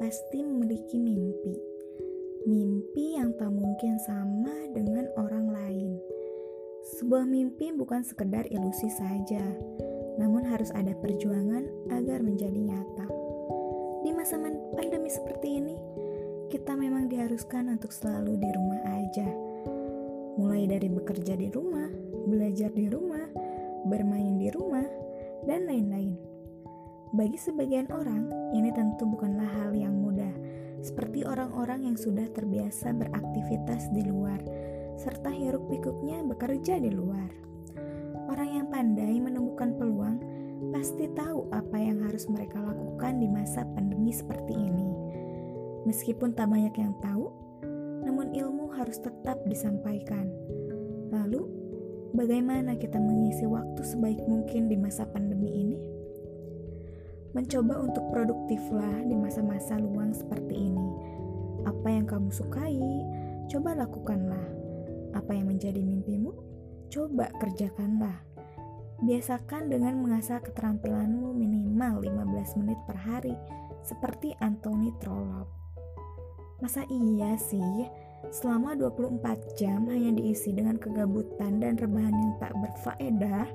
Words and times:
pasti 0.00 0.40
memiliki 0.40 0.96
mimpi. 0.96 1.52
Mimpi 2.48 3.20
yang 3.20 3.36
tak 3.36 3.52
mungkin 3.52 4.00
sama 4.00 4.72
dengan 4.72 5.04
orang 5.20 5.52
lain. 5.52 6.00
Sebuah 6.96 7.28
mimpi 7.28 7.76
bukan 7.76 8.00
sekedar 8.00 8.48
ilusi 8.48 8.88
saja, 8.88 9.44
namun 10.16 10.48
harus 10.48 10.72
ada 10.72 10.96
perjuangan 10.96 11.92
agar 11.92 12.24
menjadi 12.24 12.56
nyata. 12.56 13.06
Di 14.00 14.10
masa 14.16 14.40
pandemi 14.74 15.12
seperti 15.12 15.60
ini, 15.60 15.76
kita 16.48 16.72
memang 16.72 17.12
diharuskan 17.12 17.68
untuk 17.68 17.92
selalu 17.92 18.40
di 18.40 18.48
rumah 18.48 18.80
aja. 18.96 19.28
Mulai 20.40 20.72
dari 20.72 20.88
bekerja 20.88 21.36
di 21.36 21.52
rumah, 21.52 21.86
belajar 22.26 22.72
di 22.72 22.88
rumah, 22.88 23.28
bermain 23.86 24.40
di 24.40 24.48
rumah, 24.48 24.88
dan 25.44 25.68
lain-lain. 25.68 26.31
Bagi 27.12 27.36
sebagian 27.36 27.92
orang, 27.92 28.32
ini 28.56 28.72
tentu 28.72 29.04
bukanlah 29.04 29.44
hal 29.44 29.76
yang 29.76 30.00
mudah, 30.00 30.32
seperti 30.80 31.28
orang-orang 31.28 31.84
yang 31.84 31.96
sudah 32.00 32.24
terbiasa 32.32 32.88
beraktivitas 32.96 33.92
di 33.92 34.00
luar, 34.08 34.40
serta 34.96 35.28
hiruk-pikuknya 35.28 36.24
bekerja 36.24 36.80
di 36.80 36.88
luar. 36.88 37.28
Orang 38.32 38.48
yang 38.56 38.66
pandai 38.72 39.20
menemukan 39.20 39.76
peluang 39.76 40.24
pasti 40.72 41.04
tahu 41.12 41.52
apa 41.52 41.76
yang 41.76 42.00
harus 42.00 42.32
mereka 42.32 42.56
lakukan 42.64 43.20
di 43.20 43.28
masa 43.28 43.68
pandemi 43.76 44.16
seperti 44.16 44.56
ini. 44.56 44.88
Meskipun 45.84 46.32
tak 46.32 46.48
banyak 46.48 46.72
yang 46.80 46.96
tahu, 47.04 47.28
namun 48.08 48.32
ilmu 48.32 48.72
harus 48.72 48.96
tetap 48.96 49.36
disampaikan. 49.44 50.32
Lalu, 51.12 51.44
bagaimana 52.16 52.72
kita 52.72 52.96
mengisi 52.96 53.44
waktu 53.44 53.84
sebaik 53.84 54.24
mungkin 54.24 54.72
di 54.72 54.80
masa 54.80 55.04
pandemi 55.04 55.52
ini? 55.60 55.91
Mencoba 57.32 57.80
untuk 57.80 58.04
produktiflah 58.12 59.08
di 59.08 59.16
masa-masa 59.16 59.80
luang 59.80 60.12
seperti 60.12 60.68
ini. 60.68 60.88
Apa 61.64 61.88
yang 61.88 62.04
kamu 62.04 62.28
sukai, 62.28 62.76
coba 63.48 63.72
lakukanlah. 63.72 64.48
Apa 65.16 65.32
yang 65.32 65.48
menjadi 65.48 65.80
mimpimu, 65.80 66.28
coba 66.92 67.32
kerjakanlah. 67.40 68.20
Biasakan 69.00 69.72
dengan 69.72 70.04
mengasah 70.04 70.44
keterampilanmu 70.44 71.32
minimal 71.32 72.04
15 72.04 72.60
menit 72.60 72.76
per 72.84 73.00
hari, 73.00 73.32
seperti 73.80 74.36
Anthony 74.44 74.92
Trollope. 75.00 75.50
Masa 76.60 76.84
iya 76.92 77.34
sih, 77.40 77.88
selama 78.28 78.76
24 78.76 79.58
jam 79.58 79.88
hanya 79.88 80.14
diisi 80.14 80.52
dengan 80.52 80.76
kegabutan 80.78 81.58
dan 81.58 81.80
rebahan 81.80 82.12
yang 82.12 82.34
tak 82.38 82.52
berfaedah? 82.54 83.48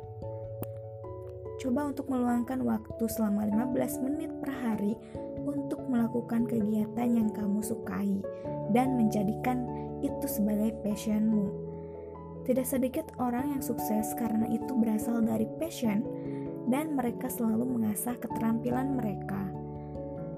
Coba 1.58 1.89
untuk 1.89 2.05
meluangkan 2.13 2.61
waktu 2.61 3.05
selama 3.09 3.50
15 3.73 4.05
menit 4.05 4.30
per 4.38 4.53
hari 4.53 4.94
untuk 5.41 5.81
melakukan 5.89 6.45
kegiatan 6.45 7.09
yang 7.09 7.30
kamu 7.33 7.66
sukai 7.66 8.22
dan 8.69 8.94
menjadikan 8.94 9.66
itu 10.05 10.25
sebagai 10.30 10.77
passionmu. 10.86 11.49
Tidak 12.45 12.64
sedikit 12.64 13.09
orang 13.17 13.58
yang 13.58 13.64
sukses 13.66 14.14
karena 14.16 14.45
itu 14.47 14.72
berasal 14.77 15.19
dari 15.25 15.49
passion 15.58 16.05
dan 16.69 16.94
mereka 16.94 17.27
selalu 17.27 17.66
mengasah 17.66 18.16
keterampilan 18.21 18.94
mereka. 18.94 19.49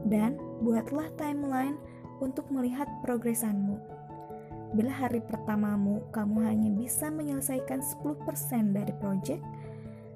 Dan 0.07 0.39
buatlah 0.63 1.11
timeline 1.19 1.75
untuk 2.23 2.47
melihat 2.47 2.87
progresanmu. 3.03 3.77
Bila 4.69 4.93
hari 4.93 5.19
pertamamu 5.19 6.05
kamu 6.13 6.45
hanya 6.45 6.69
bisa 6.71 7.09
menyelesaikan 7.09 7.81
10% 7.81 8.77
dari 8.77 8.93
proyek, 9.01 9.41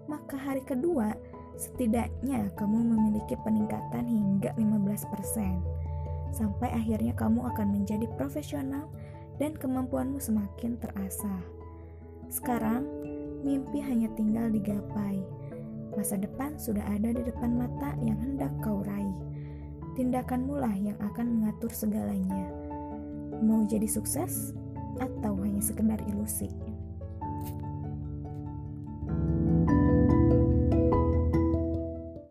maka 0.07 0.35
hari 0.35 0.61
kedua 0.63 1.15
setidaknya 1.55 2.49
kamu 2.57 2.77
memiliki 2.93 3.37
peningkatan 3.45 4.05
hingga 4.09 4.51
15%. 4.57 5.61
Sampai 6.33 6.73
akhirnya 6.73 7.13
kamu 7.13 7.45
akan 7.53 7.67
menjadi 7.69 8.09
profesional 8.17 8.89
dan 9.37 9.53
kemampuanmu 9.53 10.17
semakin 10.17 10.81
terasah. 10.81 11.41
Sekarang, 12.33 12.89
mimpi 13.45 13.77
hanya 13.85 14.09
tinggal 14.17 14.49
digapai. 14.49 15.21
Masa 15.93 16.17
depan 16.17 16.57
sudah 16.57 16.81
ada 16.89 17.13
di 17.13 17.21
depan 17.21 17.53
mata 17.53 17.93
yang 18.01 18.17
hendak 18.17 18.49
kau 18.65 18.81
raih. 18.81 19.13
Tindakanmu 19.93 20.57
lah 20.57 20.73
yang 20.73 20.97
akan 20.97 21.37
mengatur 21.37 21.69
segalanya. 21.69 22.49
Mau 23.45 23.61
jadi 23.69 23.85
sukses 23.85 24.57
atau 24.97 25.37
hanya 25.45 25.61
sekedar 25.61 26.01
ilusi? 26.09 26.49